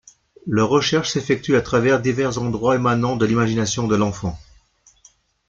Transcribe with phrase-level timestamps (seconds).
[0.47, 4.35] Leur recherche s'effectue à travers divers endroits émanant de l'imagination de l'enfant.